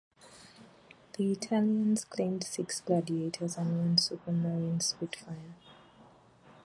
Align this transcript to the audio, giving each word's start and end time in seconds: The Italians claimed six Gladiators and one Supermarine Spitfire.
The 1.15 1.31
Italians 1.31 2.05
claimed 2.05 2.43
six 2.43 2.81
Gladiators 2.81 3.55
and 3.55 3.77
one 3.77 3.95
Supermarine 3.97 4.81
Spitfire. 4.81 5.53